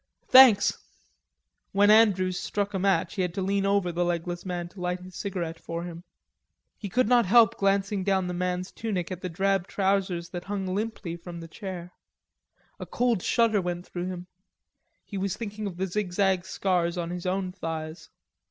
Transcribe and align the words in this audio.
"Thanks." 0.27 0.75
When 1.73 1.91
Andrews 1.91 2.39
struck 2.39 2.73
a 2.73 2.79
match 2.79 3.13
he 3.13 3.21
had 3.21 3.35
to 3.35 3.41
lean 3.43 3.67
over 3.67 3.91
the 3.91 4.03
legless 4.03 4.47
man 4.47 4.67
to 4.69 4.81
light 4.81 5.01
his 5.01 5.15
cigarette 5.15 5.59
for 5.59 5.83
him. 5.83 6.03
He 6.75 6.89
could 6.89 7.07
not 7.07 7.27
help 7.27 7.55
glancing 7.55 8.03
down 8.03 8.25
the 8.25 8.33
man's 8.33 8.71
tunic 8.71 9.11
at 9.11 9.21
the 9.21 9.29
drab 9.29 9.67
trousers 9.67 10.29
that 10.29 10.45
hung 10.45 10.65
limply 10.65 11.17
from 11.17 11.39
the 11.39 11.47
chair. 11.47 11.93
A 12.79 12.87
cold 12.87 13.21
shudder 13.21 13.61
went 13.61 13.85
through 13.85 14.07
him; 14.07 14.25
he 15.05 15.19
was 15.19 15.37
thinking 15.37 15.67
of 15.67 15.77
the 15.77 15.85
zigzag 15.85 16.45
scars 16.45 16.97
on 16.97 17.11
his 17.11 17.27
own 17.27 17.51
thighs. 17.51 18.09